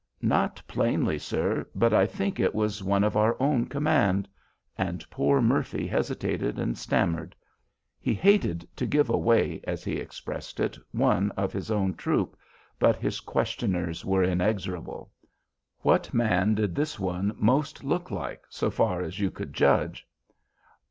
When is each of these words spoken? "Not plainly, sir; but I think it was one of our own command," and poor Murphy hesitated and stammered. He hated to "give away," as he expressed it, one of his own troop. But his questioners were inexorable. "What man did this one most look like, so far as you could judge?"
"Not 0.23 0.63
plainly, 0.67 1.19
sir; 1.19 1.69
but 1.75 1.93
I 1.93 2.07
think 2.07 2.39
it 2.39 2.55
was 2.55 2.83
one 2.83 3.03
of 3.03 3.15
our 3.15 3.37
own 3.39 3.67
command," 3.67 4.27
and 4.75 5.07
poor 5.11 5.41
Murphy 5.43 5.85
hesitated 5.85 6.57
and 6.57 6.75
stammered. 6.75 7.35
He 7.99 8.15
hated 8.15 8.67
to 8.77 8.87
"give 8.87 9.11
away," 9.11 9.61
as 9.63 9.83
he 9.83 9.97
expressed 9.97 10.59
it, 10.59 10.75
one 10.91 11.29
of 11.37 11.53
his 11.53 11.69
own 11.69 11.93
troop. 11.93 12.35
But 12.79 12.95
his 12.95 13.19
questioners 13.19 14.03
were 14.03 14.23
inexorable. 14.23 15.11
"What 15.81 16.11
man 16.15 16.55
did 16.55 16.73
this 16.73 16.97
one 16.97 17.35
most 17.37 17.83
look 17.83 18.09
like, 18.09 18.41
so 18.49 18.71
far 18.71 19.03
as 19.03 19.19
you 19.19 19.29
could 19.29 19.53
judge?" 19.53 20.07